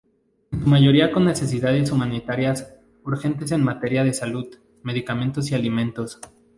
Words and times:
En 0.51 0.61
su 0.63 0.67
mayoría 0.67 1.11
con 1.11 1.25
necesidades 1.25 1.91
humanitarias 1.91 2.73
urgentes 3.03 3.51
en 3.51 3.63
materia 3.63 4.03
de 4.03 4.15
salud, 4.15 4.47
medicamentos 4.81 5.51
y 5.51 5.53
alimentos. 5.53 6.19